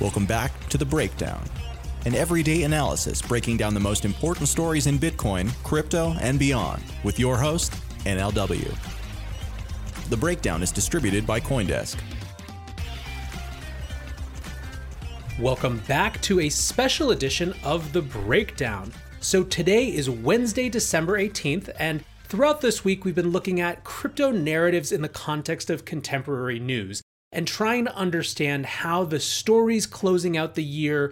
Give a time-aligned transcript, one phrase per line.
[0.00, 1.42] Welcome back to The Breakdown,
[2.06, 7.18] an everyday analysis breaking down the most important stories in Bitcoin, crypto, and beyond with
[7.18, 7.72] your host,
[8.04, 8.72] NLW.
[10.08, 11.96] The Breakdown is distributed by Coindesk.
[15.40, 18.92] Welcome back to a special edition of The Breakdown.
[19.18, 24.30] So today is Wednesday, December 18th, and throughout this week we've been looking at crypto
[24.30, 27.02] narratives in the context of contemporary news
[27.32, 31.10] and trying to understand how the stories closing out the year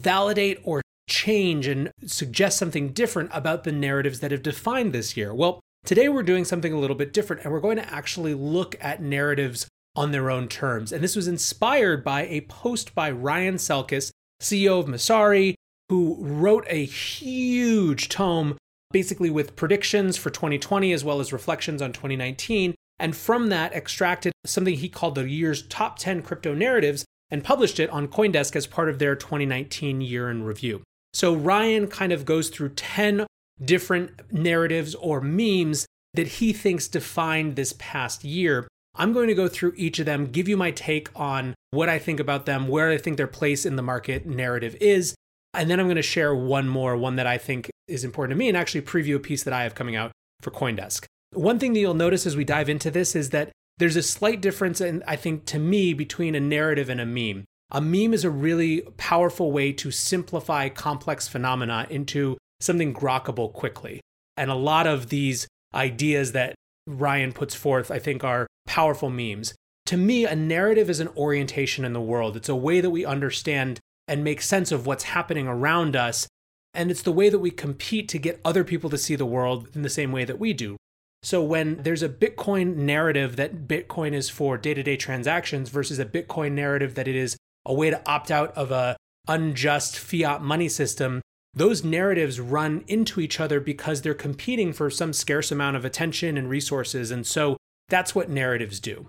[0.00, 5.34] validate or change and suggest something different about the narratives that have defined this year.
[5.34, 8.76] Well, today we're doing something a little bit different and we're going to actually look
[8.80, 10.92] at narratives on their own terms.
[10.92, 15.54] And this was inspired by a post by Ryan Selkis, CEO of Messari,
[15.88, 18.56] who wrote a huge tome
[18.90, 22.74] basically with predictions for 2020 as well as reflections on 2019.
[22.98, 27.78] And from that, extracted something he called the year's top 10 crypto narratives and published
[27.78, 30.82] it on Coindesk as part of their 2019 year in review.
[31.12, 33.26] So Ryan kind of goes through 10
[33.62, 38.66] different narratives or memes that he thinks defined this past year.
[38.96, 41.98] I'm going to go through each of them, give you my take on what I
[41.98, 45.14] think about them, where I think their place in the market narrative is,
[45.54, 48.38] and then I'm going to share one more, one that I think is important to
[48.38, 51.04] me, and actually preview a piece that I have coming out for Coindesk.
[51.32, 54.40] One thing that you'll notice as we dive into this is that there's a slight
[54.40, 57.44] difference, in, I think, to me, between a narrative and a meme.
[57.70, 64.00] A meme is a really powerful way to simplify complex phenomena into something grokkable quickly.
[64.36, 66.54] And a lot of these ideas that
[66.86, 69.54] Ryan puts forth, I think, are powerful memes.
[69.86, 72.36] To me, a narrative is an orientation in the world.
[72.36, 76.26] It's a way that we understand and make sense of what's happening around us.
[76.72, 79.68] And it's the way that we compete to get other people to see the world
[79.74, 80.76] in the same way that we do.
[81.22, 86.52] So when there's a Bitcoin narrative that Bitcoin is for day-to-day transactions versus a Bitcoin
[86.52, 87.36] narrative that it is
[87.66, 88.96] a way to opt out of a
[89.26, 91.20] unjust fiat money system,
[91.54, 96.38] those narratives run into each other because they're competing for some scarce amount of attention
[96.38, 97.10] and resources.
[97.10, 97.56] And so
[97.88, 99.08] that's what narratives do.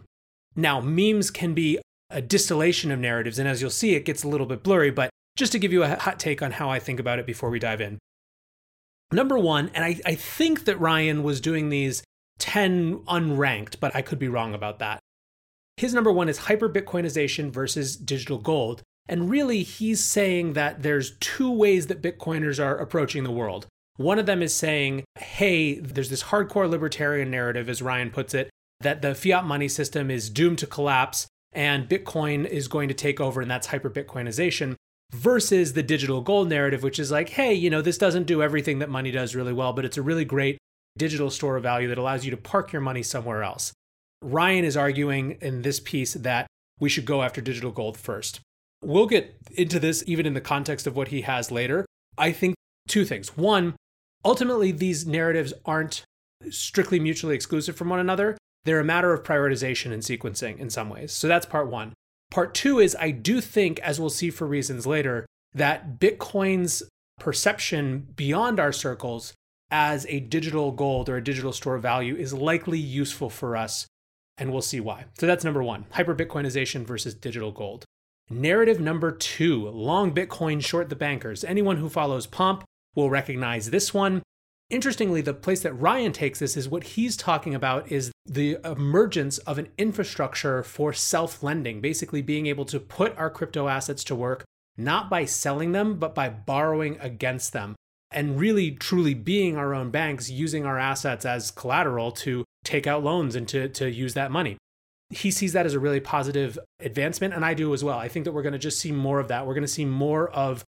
[0.56, 4.28] Now, memes can be a distillation of narratives, and as you'll see, it gets a
[4.28, 7.00] little bit blurry, but just to give you a hot take on how I think
[7.00, 8.00] about it before we dive in.
[9.12, 12.04] Number one, and I, I think that Ryan was doing these
[12.40, 15.00] 10 unranked, but I could be wrong about that.
[15.78, 18.84] His number one is hyper Bitcoinization versus digital gold.
[19.08, 23.66] And really, he's saying that there's two ways that Bitcoiners are approaching the world.
[23.98, 28.50] One of them is saying, hey, there's this hardcore libertarian narrative, as Ryan puts it,
[28.82, 33.20] that the fiat money system is doomed to collapse and Bitcoin is going to take
[33.20, 34.76] over, and that's hyper Bitcoinization,
[35.12, 38.80] versus the digital gold narrative, which is like, hey, you know, this doesn't do everything
[38.80, 40.58] that money does really well, but it's a really great
[40.98, 43.74] digital store of value that allows you to park your money somewhere else.
[44.22, 46.48] Ryan is arguing in this piece that
[46.80, 48.42] we should go after digital gold first.
[48.84, 51.86] We'll get into this even in the context of what he has later.
[52.18, 52.56] I think
[52.88, 53.36] two things.
[53.36, 53.76] One,
[54.24, 56.04] ultimately, these narratives aren't
[56.50, 58.38] strictly mutually exclusive from one another.
[58.66, 61.12] They're a matter of prioritization and sequencing in some ways.
[61.12, 61.94] So that's part one.
[62.32, 66.84] Part two is I do think, as we'll see for reasons later, that Bitcoin's
[67.20, 69.34] perception beyond our circles
[69.72, 73.88] as a digital gold or a digital store of value is likely useful for us.
[74.38, 75.06] And we'll see why.
[75.18, 77.84] So that's number one hyper Bitcoinization versus digital gold.
[78.30, 81.44] Narrative number two long Bitcoin, short the bankers.
[81.44, 82.64] Anyone who follows Pomp
[82.96, 84.22] will recognize this one.
[84.70, 89.40] Interestingly, the place that Ryan takes this is what he's talking about is the emergence
[89.40, 94.16] of an infrastructure for self lending, basically being able to put our crypto assets to
[94.16, 94.46] work,
[94.78, 97.76] not by selling them, but by borrowing against them.
[98.12, 103.04] And really, truly being our own banks, using our assets as collateral to take out
[103.04, 104.58] loans and to, to use that money.
[105.10, 107.98] he sees that as a really positive advancement, and I do as well.
[107.98, 109.48] I think that we're going to just see more of that.
[109.48, 110.64] We're going to see more of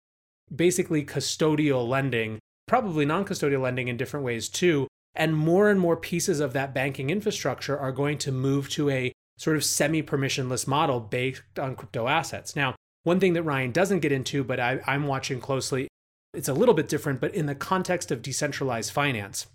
[0.56, 4.88] basically custodial lending, probably non custodial lending in different ways too.
[5.16, 9.12] And more and more pieces of that banking infrastructure are going to move to a
[9.38, 12.56] sort of semi permissionless model based on crypto assets.
[12.56, 15.88] Now, one thing that Ryan doesn't get into, but I, am watching closely,
[16.34, 19.48] it's a little bit different, but in the context of decentralized finance.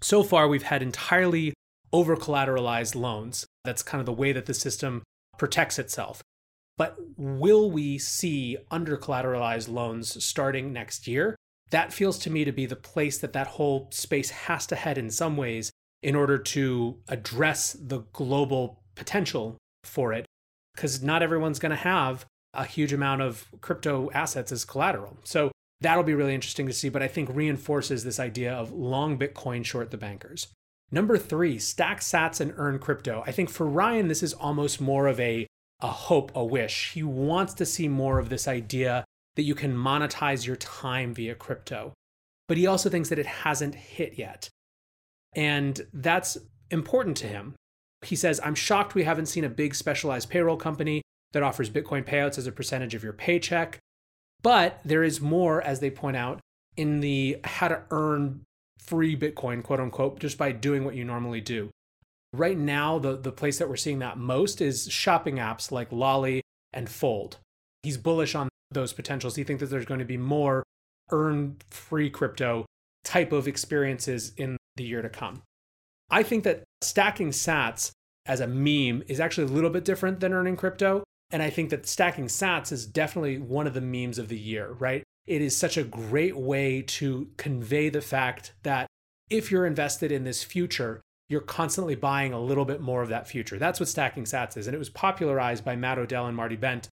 [0.00, 1.52] So far, we've had entirely
[1.92, 3.44] over collateralized loans.
[3.64, 5.02] That's kind of the way that the system
[5.36, 6.22] protects itself.
[6.78, 11.34] But will we see under collateralized loans starting next year?
[11.70, 14.98] That feels to me to be the place that that whole space has to head
[14.98, 15.70] in some ways
[16.02, 20.26] in order to address the global potential for it.
[20.74, 25.18] Because not everyone's going to have a huge amount of crypto assets as collateral.
[25.24, 29.18] So that'll be really interesting to see, but I think reinforces this idea of long
[29.18, 30.48] Bitcoin, short the bankers.
[30.90, 33.24] Number three, stack sats and earn crypto.
[33.26, 35.46] I think for Ryan, this is almost more of a,
[35.80, 36.92] a hope, a wish.
[36.92, 39.04] He wants to see more of this idea
[39.36, 41.92] that you can monetize your time via crypto.
[42.48, 44.48] But he also thinks that it hasn't hit yet.
[45.34, 46.38] And that's
[46.70, 47.54] important to him.
[48.02, 51.02] He says, I'm shocked we haven't seen a big specialized payroll company
[51.32, 53.78] that offers Bitcoin payouts as a percentage of your paycheck.
[54.42, 56.40] But there is more, as they point out,
[56.76, 58.42] in the how to earn
[58.78, 61.70] free Bitcoin, quote unquote, just by doing what you normally do.
[62.32, 66.42] Right now, the, the place that we're seeing that most is shopping apps like Lolli
[66.72, 67.38] and Fold.
[67.82, 69.34] He's bullish on those potentials.
[69.34, 70.62] Do you think that there's going to be more
[71.10, 72.66] earn free crypto
[73.04, 75.42] type of experiences in the year to come.
[76.10, 77.92] I think that stacking sats
[78.26, 81.04] as a meme is actually a little bit different than earning crypto.
[81.30, 84.72] And I think that stacking sats is definitely one of the memes of the year,
[84.78, 85.04] right?
[85.26, 88.86] it is such a great way to convey the fact that
[89.28, 93.26] if you're invested in this future, you're constantly buying a little bit more of that
[93.26, 93.58] future.
[93.58, 94.68] That's what stacking sats is.
[94.68, 96.88] And it was popularized by Matt Odell and Marty Bent,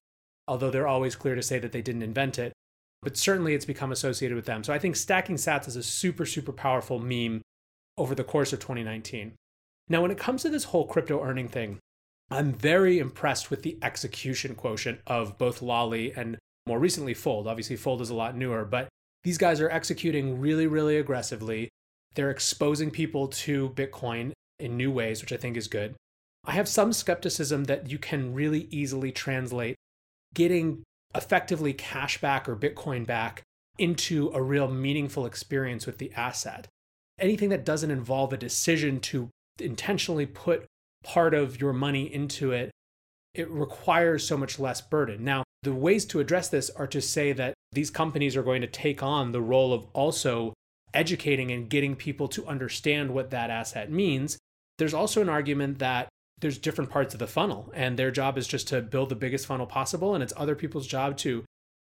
[0.47, 2.53] although they're always clear to say that they didn't invent it.
[3.01, 4.63] But certainly it's become associated with them.
[4.63, 7.41] So I think stacking sats is a super, super powerful meme
[7.97, 9.33] over the course of 2019.
[9.87, 11.79] Now, when it comes to this whole crypto earning thing,
[12.31, 17.47] I'm very impressed with the execution quotient of both Lolli and more recently Fold.
[17.47, 18.87] Obviously, Fold is a lot newer, but
[19.23, 21.69] these guys are executing really, really aggressively.
[22.15, 25.95] They're exposing people to Bitcoin in new ways, which I think is good.
[26.45, 29.75] I have some skepticism that you can really easily translate
[30.35, 30.83] getting
[31.15, 33.41] effectively cash back or Bitcoin back
[33.79, 36.67] into a real meaningful experience with the asset.
[37.19, 39.29] Anything that doesn't involve a decision to
[39.59, 40.65] intentionally put
[41.03, 42.71] part of your money into it,
[43.33, 45.23] it requires so much less burden.
[45.23, 48.67] Now, the ways to address this are to say that these companies are going to
[48.67, 50.53] take on the role of also
[50.93, 54.37] educating and getting people to understand what that asset means.
[54.77, 56.07] There's also an argument that
[56.39, 59.45] there's different parts of the funnel, and their job is just to build the biggest
[59.45, 60.13] funnel possible.
[60.13, 61.43] And it's other people's job to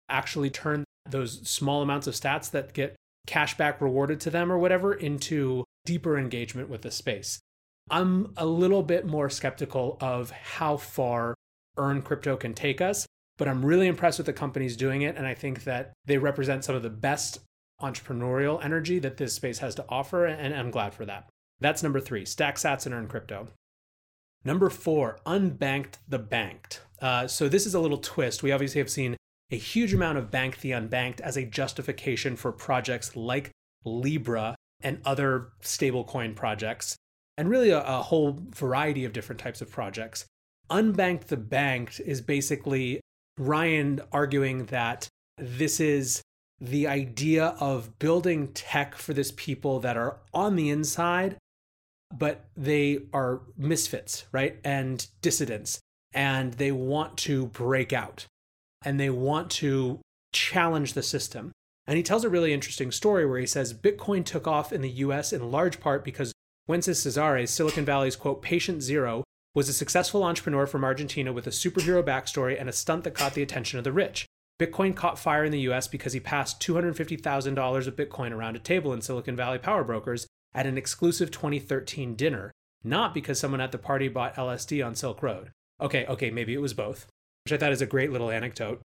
[0.09, 2.95] actually turn those small amounts of sats that get
[3.27, 7.39] cash back rewarded to them or whatever into deeper engagement with the space.
[7.91, 11.35] I'm a little bit more skeptical of how far
[11.77, 13.07] earn crypto can take us
[13.39, 15.15] but I'm really impressed with the companies doing it.
[15.15, 17.39] And I think that they represent some of the best
[17.81, 20.25] entrepreneurial energy that this space has to offer.
[20.25, 21.29] And I'm glad for that.
[21.61, 23.47] That's number three stack sats and earn crypto.
[24.45, 26.81] Number four, unbanked the banked.
[27.01, 28.43] Uh, so this is a little twist.
[28.43, 29.17] We obviously have seen
[29.51, 33.51] a huge amount of bank the unbanked as a justification for projects like
[33.83, 36.95] Libra and other stablecoin projects,
[37.37, 40.25] and really a, a whole variety of different types of projects.
[40.69, 43.01] Unbanked the banked is basically
[43.37, 46.21] Ryan arguing that this is
[46.61, 51.37] the idea of building tech for this people that are on the inside,
[52.15, 54.57] but they are misfits, right?
[54.63, 55.79] And dissidents.
[56.13, 58.25] And they want to break out
[58.83, 59.99] and they want to
[60.33, 61.51] challenge the system.
[61.85, 64.89] And he tells a really interesting story where he says Bitcoin took off in the
[64.89, 66.31] US in large part because
[66.69, 69.23] Wences Casares, Silicon Valley's quote, patient zero,
[69.55, 73.33] was a successful entrepreneur from Argentina with a superhero backstory and a stunt that caught
[73.33, 74.25] the attention of the rich.
[74.59, 78.93] Bitcoin caught fire in the US because he passed $250,000 of Bitcoin around a table
[78.93, 82.51] in Silicon Valley power brokers at an exclusive 2013 dinner,
[82.83, 85.51] not because someone at the party bought LSD on Silk Road.
[85.81, 87.07] Okay, okay, maybe it was both,
[87.45, 88.81] which I thought is a great little anecdote.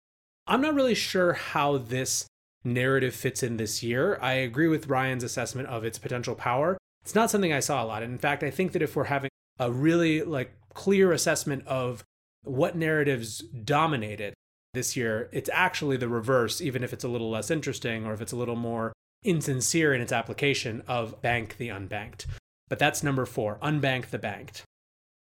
[0.46, 2.26] I'm not really sure how this
[2.64, 4.18] narrative fits in this year.
[4.20, 6.78] I agree with Ryan's assessment of its potential power.
[7.02, 8.02] It's not something I saw a lot.
[8.02, 12.02] And in fact, I think that if we're having a really like clear assessment of
[12.42, 14.34] what narratives dominated
[14.72, 18.20] this year, it's actually the reverse, even if it's a little less interesting or if
[18.20, 18.92] it's a little more
[19.24, 22.26] insincere in its application of bank the unbanked.
[22.68, 24.62] But that's number four unbank the banked.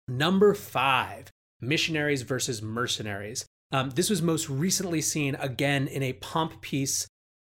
[0.09, 1.30] Number five,
[1.61, 3.47] missionaries versus mercenaries.
[3.73, 7.07] Um, this was most recently seen again in a Pomp piece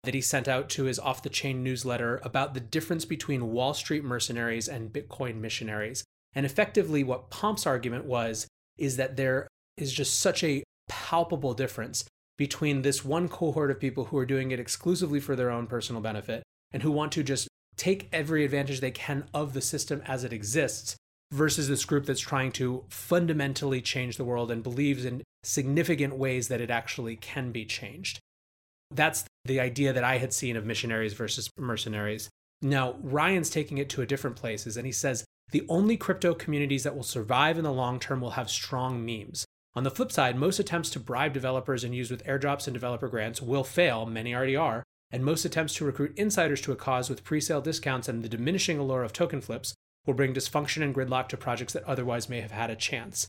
[0.04, 3.74] that he sent out to his off the chain newsletter about the difference between Wall
[3.74, 6.04] Street mercenaries and Bitcoin missionaries.
[6.34, 8.46] And effectively, what Pomp's argument was
[8.78, 12.04] is that there is just such a palpable difference
[12.38, 16.02] between this one cohort of people who are doing it exclusively for their own personal
[16.02, 20.24] benefit and who want to just take every advantage they can of the system as
[20.24, 20.96] it exists
[21.32, 26.48] versus this group that's trying to fundamentally change the world and believes in significant ways
[26.48, 28.18] that it actually can be changed.
[28.90, 32.28] That's the idea that I had seen of missionaries versus mercenaries.
[32.62, 36.84] Now, Ryan's taking it to a different places, and he says the only crypto communities
[36.84, 39.44] that will survive in the long term will have strong memes.
[39.76, 43.08] On the flip side, most attempts to bribe developers and use with airdrops and developer
[43.08, 47.10] grants will fail, many already are, and most attempts to recruit insiders to a cause
[47.10, 49.74] with pre-sale discounts and the diminishing allure of token flips
[50.06, 53.28] will bring dysfunction and gridlock to projects that otherwise may have had a chance.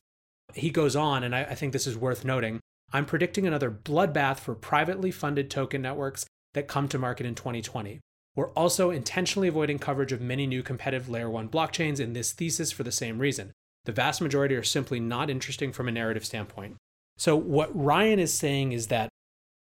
[0.54, 2.60] He goes on, and I, I think this is worth noting.
[2.94, 6.24] I'm predicting another bloodbath for privately funded token networks
[6.54, 8.00] that come to market in 2020.
[8.34, 12.72] We're also intentionally avoiding coverage of many new competitive layer 1 blockchains in this thesis
[12.72, 13.52] for the same reason.
[13.88, 16.76] The vast majority are simply not interesting from a narrative standpoint.
[17.16, 19.08] So, what Ryan is saying is that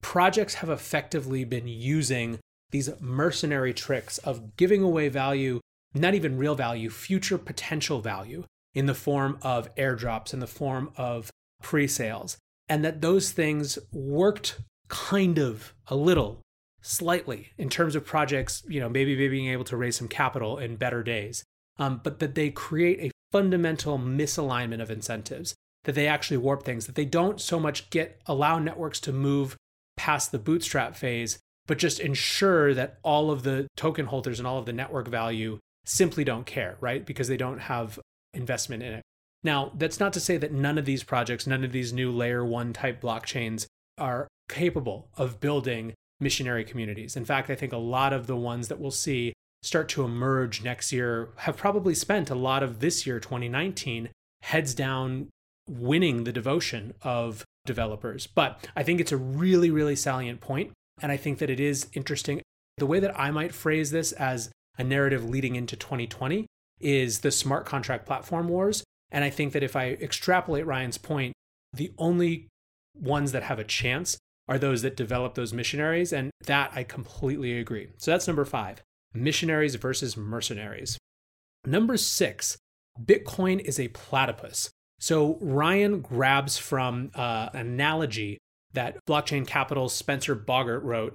[0.01, 2.39] projects have effectively been using
[2.71, 5.59] these mercenary tricks of giving away value,
[5.93, 8.43] not even real value, future potential value
[8.73, 11.29] in the form of airdrops, in the form of
[11.61, 16.41] pre sales, and that those things worked kind of a little
[16.81, 20.75] slightly in terms of projects, you know, maybe being able to raise some capital in
[20.75, 21.43] better days,
[21.77, 26.85] um, but that they create a fundamental misalignment of incentives, that they actually warp things,
[26.85, 29.55] that they don't so much get allow networks to move
[29.95, 34.57] past the bootstrap phase, but just ensure that all of the token holders and all
[34.57, 37.05] of the network value simply don't care, right?
[37.05, 37.99] Because they don't have
[38.33, 39.03] investment in it.
[39.43, 42.43] Now, that's not to say that none of these projects, none of these new layer
[42.45, 43.65] one type blockchains
[43.97, 47.15] are capable of building missionary communities.
[47.15, 50.63] In fact, I think a lot of the ones that we'll see start to emerge
[50.63, 54.09] next year have probably spent a lot of this year, 2019,
[54.43, 55.29] heads down
[55.67, 58.27] winning the devotion of developers.
[58.27, 61.87] But I think it's a really, really salient point, And I think that it is
[61.93, 62.41] interesting.
[62.77, 64.49] The way that I might phrase this as
[64.79, 66.47] a narrative leading into 2020
[66.79, 68.83] is the smart contract platform wars.
[69.11, 71.33] And I think that if I extrapolate Ryan's point,
[71.73, 72.47] the only
[72.95, 76.13] ones that have a chance are those that develop those missionaries.
[76.13, 77.89] And that I completely agree.
[77.97, 78.81] So that's number five
[79.13, 80.97] missionaries versus mercenaries.
[81.65, 82.57] Number six,
[83.03, 84.69] Bitcoin is a platypus.
[84.99, 88.37] So Ryan grabs from uh, an analogy
[88.73, 91.13] that Blockchain Capital's Spencer Bogart wrote,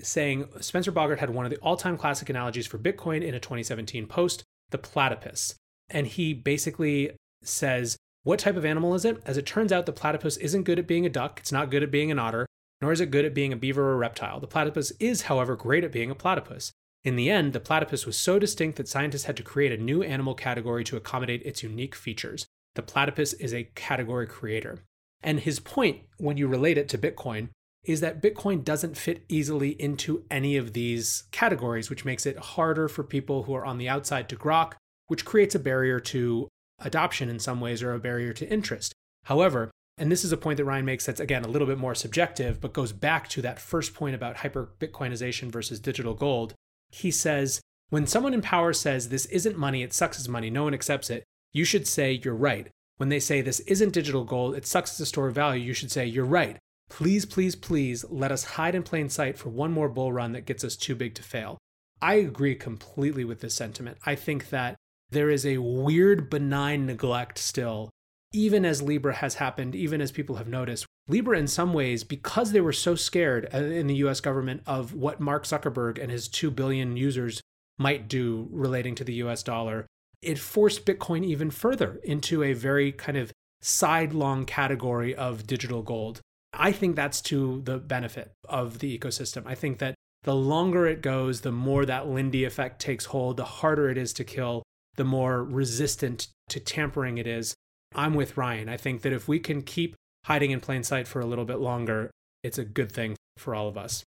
[0.00, 3.40] saying Spencer Bogart had one of the all time classic analogies for Bitcoin in a
[3.40, 5.54] 2017 post, the platypus.
[5.88, 7.10] And he basically
[7.42, 9.20] says, What type of animal is it?
[9.26, 11.82] As it turns out, the platypus isn't good at being a duck, it's not good
[11.82, 12.46] at being an otter,
[12.80, 14.40] nor is it good at being a beaver or a reptile.
[14.40, 16.72] The platypus is, however, great at being a platypus.
[17.04, 20.02] In the end, the platypus was so distinct that scientists had to create a new
[20.02, 22.46] animal category to accommodate its unique features.
[22.74, 24.80] The platypus is a category creator.
[25.22, 27.48] And his point, when you relate it to Bitcoin,
[27.84, 32.88] is that Bitcoin doesn't fit easily into any of these categories, which makes it harder
[32.88, 34.72] for people who are on the outside to grok,
[35.08, 38.94] which creates a barrier to adoption in some ways or a barrier to interest.
[39.24, 41.94] However, and this is a point that Ryan makes that's again a little bit more
[41.94, 46.54] subjective, but goes back to that first point about hyper Bitcoinization versus digital gold
[46.94, 47.60] he says,
[47.90, 51.10] when someone in power says this isn't money, it sucks as money, no one accepts
[51.10, 52.68] it, you should say you're right.
[52.96, 55.74] When they say this isn't digital gold, it sucks as a store of value, you
[55.74, 56.56] should say you're right.
[56.88, 60.46] Please, please, please let us hide in plain sight for one more bull run that
[60.46, 61.58] gets us too big to fail.
[62.00, 63.98] I agree completely with this sentiment.
[64.06, 64.76] I think that
[65.10, 67.90] there is a weird, benign neglect still,
[68.32, 72.52] even as Libra has happened, even as people have noticed, Libra, in some ways, because
[72.52, 76.28] they were so scared uh, in the US government of what Mark Zuckerberg and his
[76.28, 77.40] 2 billion users
[77.78, 79.86] might do relating to the US dollar,
[80.22, 86.20] it forced Bitcoin even further into a very kind of sidelong category of digital gold.
[86.52, 89.42] I think that's to the benefit of the ecosystem.
[89.46, 93.44] I think that the longer it goes, the more that Lindy effect takes hold, the
[93.44, 94.62] harder it is to kill,
[94.96, 97.54] the more resistant to tampering it is.
[97.94, 98.68] I'm with Ryan.
[98.68, 101.58] I think that if we can keep hiding in plain sight for a little bit
[101.58, 102.10] longer,
[102.42, 104.04] it's a good thing for all of us.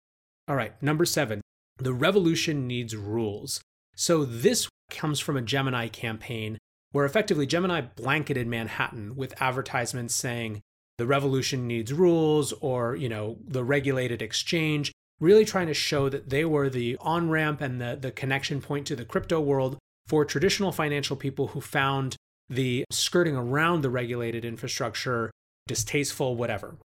[0.47, 1.41] All right, number seven,
[1.77, 3.61] the revolution needs rules.
[3.95, 6.57] So this comes from a Gemini campaign
[6.91, 10.61] where effectively Gemini blanketed Manhattan with advertisements saying
[10.97, 16.29] the revolution needs rules or, you know, the regulated exchange, really trying to show that
[16.29, 20.23] they were the on ramp and the, the connection point to the crypto world for
[20.23, 22.15] traditional financial people who found
[22.49, 25.31] the skirting around the regulated infrastructure,
[25.67, 26.77] distasteful, whatever.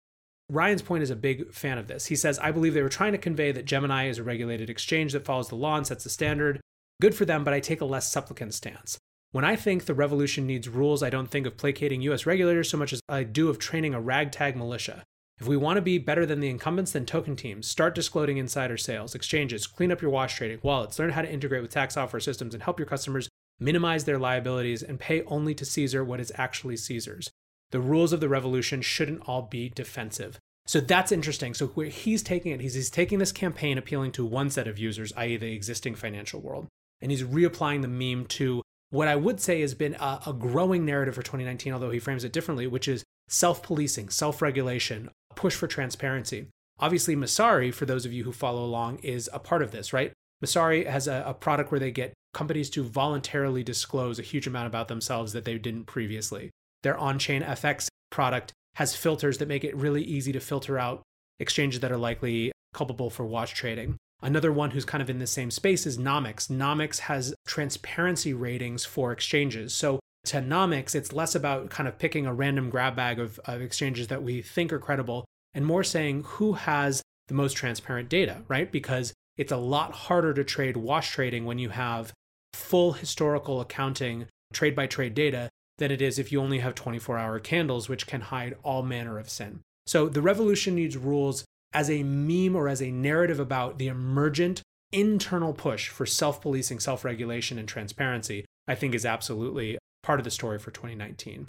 [0.50, 2.06] Ryan's point is a big fan of this.
[2.06, 5.12] He says, I believe they were trying to convey that Gemini is a regulated exchange
[5.12, 6.60] that follows the law and sets the standard.
[7.00, 8.98] Good for them, but I take a less supplicant stance.
[9.30, 12.78] When I think the revolution needs rules, I don't think of placating US regulators so
[12.78, 15.04] much as I do of training a ragtag militia.
[15.38, 18.76] If we want to be better than the incumbents, then token teams, start disclosing insider
[18.76, 22.20] sales, exchanges, clean up your wash trading, wallets, learn how to integrate with tax software
[22.20, 23.28] systems, and help your customers
[23.60, 27.30] minimize their liabilities and pay only to Caesar what is actually Caesar's.
[27.70, 30.38] The rules of the revolution shouldn't all be defensive.
[30.66, 31.54] So that's interesting.
[31.54, 34.78] So where he's taking it, he's, he's taking this campaign appealing to one set of
[34.78, 36.66] users, i.e., the existing financial world,
[37.00, 40.84] and he's reapplying the meme to what I would say has been a, a growing
[40.84, 45.54] narrative for 2019, although he frames it differently, which is self policing, self regulation, push
[45.54, 46.46] for transparency.
[46.80, 50.12] Obviously, Messari, for those of you who follow along, is a part of this, right?
[50.44, 54.66] Messari has a, a product where they get companies to voluntarily disclose a huge amount
[54.66, 56.50] about themselves that they didn't previously.
[56.82, 61.02] Their OnChainFX product has filters that make it really easy to filter out
[61.40, 63.96] exchanges that are likely culpable for wash trading.
[64.20, 66.48] Another one who's kind of in the same space is Nomics.
[66.48, 69.74] Nomics has transparency ratings for exchanges.
[69.74, 73.62] So to Nomics, it's less about kind of picking a random grab bag of, of
[73.62, 78.42] exchanges that we think are credible and more saying who has the most transparent data,
[78.48, 78.70] right?
[78.70, 82.12] Because it's a lot harder to trade wash trading when you have
[82.52, 87.18] full historical accounting, trade by trade data than it is if you only have 24
[87.18, 89.60] hour candles, which can hide all manner of sin.
[89.86, 94.62] So the revolution needs rules as a meme or as a narrative about the emergent
[94.92, 100.24] internal push for self policing, self regulation, and transparency, I think is absolutely part of
[100.24, 101.48] the story for 2019.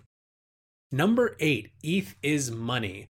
[0.92, 3.08] Number eight, ETH is money.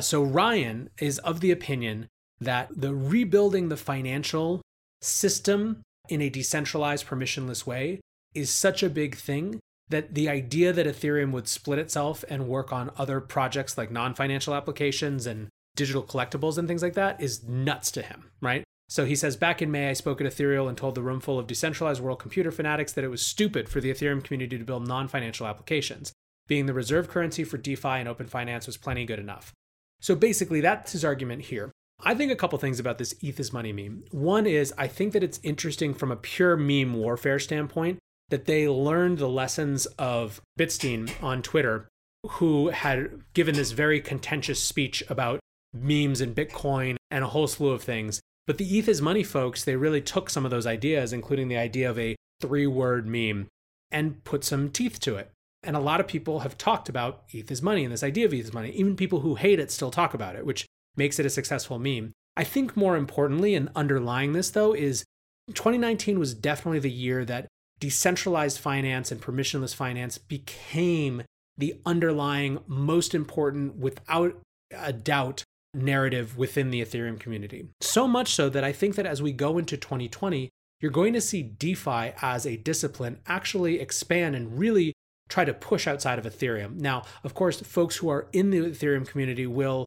[0.00, 2.08] So Ryan is of the opinion
[2.40, 4.60] that the rebuilding the financial
[5.00, 8.00] system in a decentralized, permissionless way
[8.34, 12.72] is such a big thing that the idea that Ethereum would split itself and work
[12.72, 17.44] on other projects like non financial applications and digital collectibles and things like that is
[17.44, 18.64] nuts to him, right?
[18.88, 21.38] So he says, back in May, I spoke at Ethereal and told the room full
[21.38, 24.86] of decentralized world computer fanatics that it was stupid for the Ethereum community to build
[24.86, 26.12] non financial applications.
[26.46, 29.52] Being the reserve currency for DeFi and open finance was plenty good enough.
[30.00, 31.70] So basically, that's his argument here.
[32.04, 34.02] I think a couple things about this ETH is money meme.
[34.10, 37.98] One is I think that it's interesting from a pure meme warfare standpoint
[38.32, 41.86] that they learned the lessons of Bitstein on Twitter,
[42.26, 45.38] who had given this very contentious speech about
[45.74, 48.22] memes and Bitcoin and a whole slew of things.
[48.46, 51.58] But the ETH is money folks, they really took some of those ideas, including the
[51.58, 53.48] idea of a three word meme,
[53.90, 55.30] and put some teeth to it.
[55.62, 58.32] And a lot of people have talked about ETH is money and this idea of
[58.32, 58.70] ETH is money.
[58.70, 60.64] Even people who hate it still talk about it, which
[60.96, 62.12] makes it a successful meme.
[62.34, 65.04] I think more importantly, and underlying this though, is
[65.48, 67.46] 2019 was definitely the year that
[67.82, 71.24] decentralized finance and permissionless finance became
[71.58, 74.40] the underlying most important, without
[74.72, 75.42] a doubt,
[75.74, 77.66] narrative within the Ethereum community.
[77.80, 80.48] So much so that I think that as we go into 2020,
[80.80, 84.92] you're going to see DeFi as a discipline actually expand and really
[85.28, 86.76] try to push outside of Ethereum.
[86.76, 89.86] Now, of course, folks who are in the Ethereum community will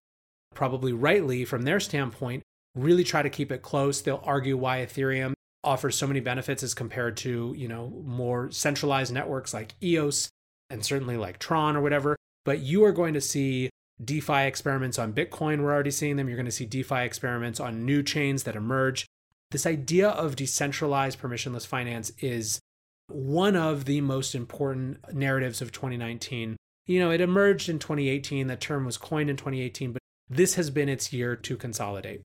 [0.53, 2.43] probably rightly, from their standpoint,
[2.75, 4.01] really try to keep it close.
[4.01, 5.34] They'll argue why Ethereum
[5.65, 10.29] offers so many benefits as compared to, you know, more centralized networks like EOS
[10.69, 12.15] and certainly like Tron or whatever.
[12.45, 13.69] But you are going to see
[14.03, 15.61] DeFi experiments on Bitcoin.
[15.61, 16.27] We're already seeing them.
[16.27, 19.05] You're going to see DeFi experiments on new chains that emerge.
[19.51, 22.59] This idea of decentralized permissionless finance is
[23.07, 26.57] one of the most important narratives of 2019.
[26.87, 28.47] You know, it emerged in 2018.
[28.47, 32.21] The term was coined in 2018, but this has been its year to consolidate.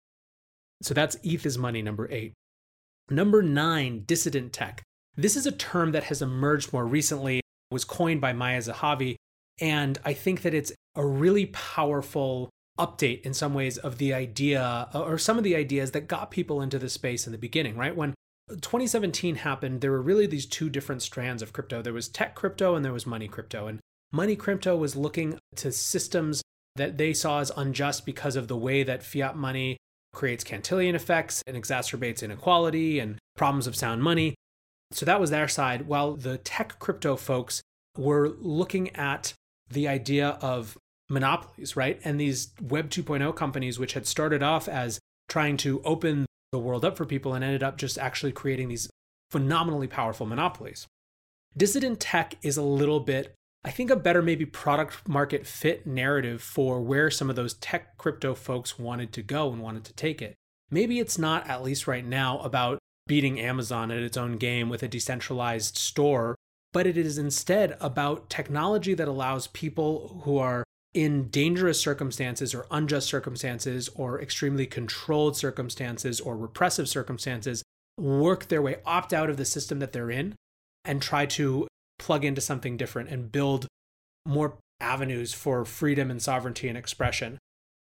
[0.83, 2.33] So that's ETH is money, number eight.
[3.11, 4.83] Number nine, dissident tech.
[5.17, 9.17] This is a term that has emerged more recently, was coined by Maya Zahavi,
[9.61, 14.89] and I think that it's a really powerful update in some ways of the idea
[14.95, 17.77] uh, or some of the ideas that got people into the space in the beginning,
[17.77, 17.95] right?
[17.95, 18.15] When
[18.49, 21.83] 2017 happened, there were really these two different strands of crypto.
[21.83, 23.67] There was tech crypto and there was money crypto.
[23.67, 23.81] And
[24.13, 26.43] money crypto was looking to systems
[26.77, 29.77] that they saw as unjust because of the way that fiat money
[30.13, 34.35] creates Cantillon effects and exacerbates inequality and problems of sound money.
[34.93, 37.63] So that was their side, while the tech crypto folks
[37.97, 39.33] were looking at
[39.69, 40.77] the idea of
[41.09, 42.01] monopolies, right?
[42.05, 46.85] And these Web 2.0 companies, which had started off as trying to open the world
[46.85, 48.91] up for people and ended up just actually creating these
[49.31, 50.87] phenomenally powerful monopolies.
[51.57, 56.43] Dissident tech is a little bit, I think, a better maybe product market fit narrative
[56.43, 60.23] for where some of those tech crypto folks wanted to go and wanted to take
[60.23, 60.35] it.
[60.71, 64.83] Maybe it's not, at least right now, about beating Amazon at its own game with
[64.83, 66.37] a decentralized store
[66.73, 72.67] but it is instead about technology that allows people who are in dangerous circumstances or
[72.71, 77.63] unjust circumstances or extremely controlled circumstances or repressive circumstances
[77.97, 80.35] work their way opt out of the system that they're in
[80.85, 81.67] and try to
[82.01, 83.69] plug into something different and build
[84.27, 87.39] more avenues for freedom and sovereignty and expression.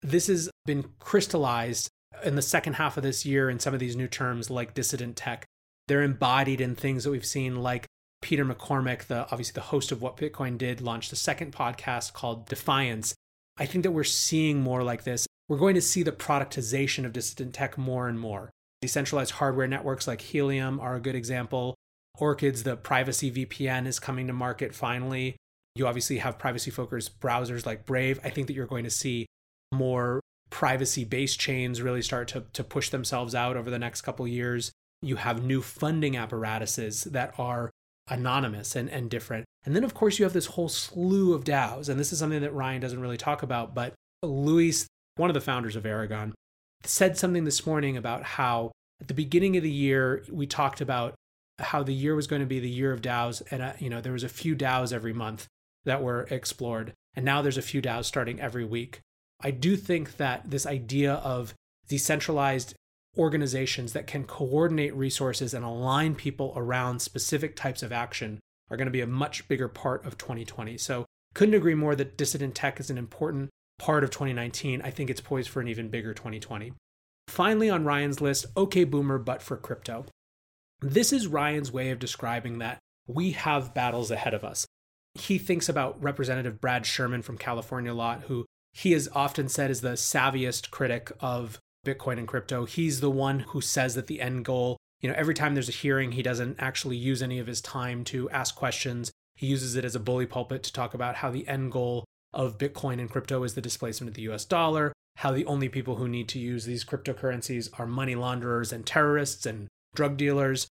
[0.03, 1.91] This has been crystallized
[2.25, 5.17] in the second half of this year in some of these new terms like dissident
[5.17, 5.45] tech.
[5.89, 7.87] They're embodied in things that we've seen like
[8.23, 12.49] Peter McCormack, the obviously the host of What Bitcoin Did, launched a second podcast called
[12.49, 13.15] Defiance.
[13.59, 15.27] I think that we're seeing more like this.
[15.49, 18.51] We're going to see the productization of dissident tech more and more.
[18.83, 21.75] Decentralized hardware networks like Helium are a good example.
[22.19, 25.37] Orchids, the privacy VPN, is coming to market finally.
[25.75, 28.19] You obviously have privacy focused browsers like Brave.
[28.25, 29.27] I think that you're going to see
[29.73, 34.27] more privacy based chains really start to, to push themselves out over the next couple
[34.27, 34.73] years.
[35.03, 37.71] You have new funding apparatuses that are
[38.09, 39.45] anonymous and, and different.
[39.65, 41.89] And then, of course, you have this whole slew of DAOs.
[41.89, 45.41] And this is something that Ryan doesn't really talk about, but Luis, one of the
[45.41, 46.35] founders of Aragon,
[46.85, 51.15] said something this morning about how at the beginning of the year, we talked about
[51.59, 53.43] how the year was going to be the year of DAOs.
[53.51, 55.47] And, uh, you know, there was a few DAOs every month
[55.85, 56.93] that were explored.
[57.15, 59.01] And now there's a few DAOs starting every week.
[59.41, 61.55] I do think that this idea of
[61.89, 62.75] decentralized
[63.17, 68.41] organizations that can coordinate resources and align people around specific types of action
[68.71, 70.77] are going to be a much bigger part of 2020.
[70.79, 74.81] So, couldn't agree more that dissident tech is an important part of 2019.
[74.83, 76.73] I think it's poised for an even bigger 2020.
[77.29, 80.07] Finally, on Ryan's list, OK Boomer, but for crypto.
[80.81, 84.67] This is Ryan's way of describing that we have battles ahead of us.
[85.15, 89.81] He thinks about Representative Brad Sherman from California lot, who he has often said is
[89.81, 92.67] the savviest critic of Bitcoin and crypto.
[92.67, 95.73] He's the one who says that the end goal, you know, every time there's a
[95.73, 99.11] hearing, he doesn't actually use any of his time to ask questions.
[99.35, 102.59] He uses it as a bully pulpit to talk about how the end goal of
[102.59, 106.09] Bitcoin and crypto is the displacement of the US dollar, how the only people who
[106.09, 110.69] need to use these cryptocurrencies are money launderers and terrorists and drug dealers.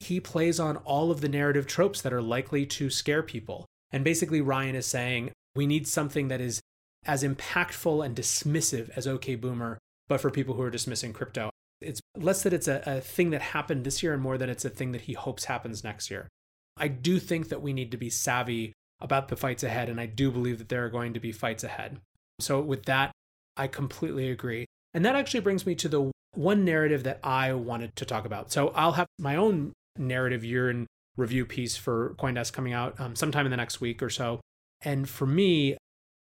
[0.00, 3.66] He plays on all of the narrative tropes that are likely to scare people.
[3.92, 6.60] And basically, Ryan is saying we need something that is
[7.04, 11.48] as impactful and dismissive as OK Boomer but for people who are dismissing crypto.
[11.80, 14.64] It's less that it's a, a thing that happened this year and more that it's
[14.64, 16.28] a thing that he hopes happens next year.
[16.76, 20.06] I do think that we need to be savvy about the fights ahead, and I
[20.06, 21.98] do believe that there are going to be fights ahead.
[22.40, 23.10] So, with that,
[23.56, 24.66] I completely agree.
[24.94, 28.52] And that actually brings me to the one narrative that I wanted to talk about.
[28.52, 33.14] So, I'll have my own narrative year in review piece for Coindesk coming out um,
[33.14, 34.40] sometime in the next week or so.
[34.80, 35.76] And for me,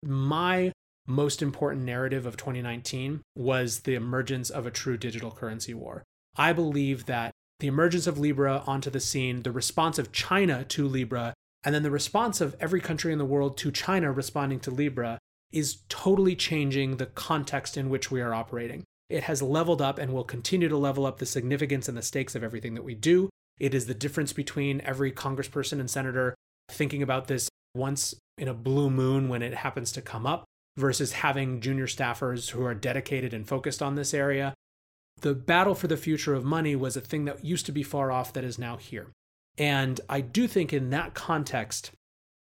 [0.03, 0.73] my
[1.07, 6.03] most important narrative of 2019 was the emergence of a true digital currency war.
[6.37, 10.87] I believe that the emergence of Libra onto the scene, the response of China to
[10.87, 11.33] Libra,
[11.65, 15.19] and then the response of every country in the world to China responding to Libra
[15.53, 18.85] is totally changing the context in which we are operating.
[19.09, 22.35] It has leveled up and will continue to level up the significance and the stakes
[22.35, 23.31] of everything that we do.
[23.59, 26.35] It is the difference between every congressperson and senator
[26.71, 30.45] thinking about this once in a blue moon when it happens to come up
[30.77, 34.55] versus having junior staffers who are dedicated and focused on this area.
[35.21, 38.13] The battle for the future of money was a thing that used to be far
[38.13, 39.13] off that is now here.
[39.57, 41.93] And I do think in that context,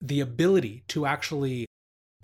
[0.00, 1.66] the ability to actually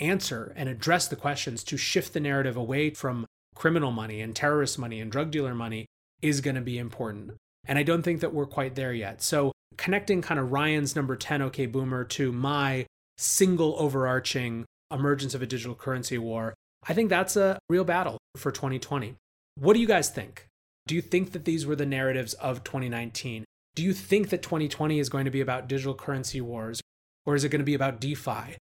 [0.01, 4.79] answer and address the questions to shift the narrative away from criminal money and terrorist
[4.79, 5.87] money and drug dealer money
[6.23, 7.33] is going to be important.
[7.67, 9.23] And I don't think that we're quite there yet.
[9.23, 12.87] So, connecting kind of Ryan's number 10 OK Boomer to my
[13.17, 16.55] single overarching emergence of a digital currency war,
[16.87, 19.15] I think that's a real battle for 2020.
[19.57, 20.47] What do you guys think?
[20.87, 23.45] Do you think that these were the narratives of 2019?
[23.75, 26.81] Do you think that 2020 is going to be about digital currency wars
[27.25, 28.57] or is it going to be about DeFi?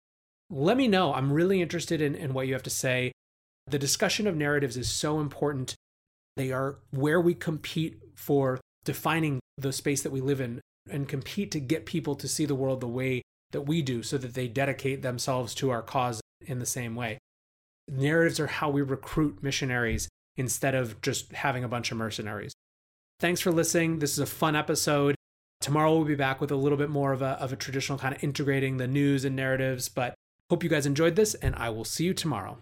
[0.49, 1.13] Let me know.
[1.13, 3.12] I'm really interested in, in what you have to say.
[3.69, 5.75] The discussion of narratives is so important.
[6.36, 11.51] They are where we compete for defining the space that we live in and compete
[11.51, 14.47] to get people to see the world the way that we do so that they
[14.47, 17.19] dedicate themselves to our cause in the same way.
[17.88, 22.53] Narratives are how we recruit missionaries instead of just having a bunch of mercenaries.
[23.19, 23.99] Thanks for listening.
[23.99, 25.15] This is a fun episode.
[25.62, 28.15] Tomorrow we'll be back with a little bit more of a, of a traditional kind
[28.15, 30.15] of integrating the news and narratives, but
[30.49, 32.58] hope you guys enjoyed this, and I will see you tomorrow.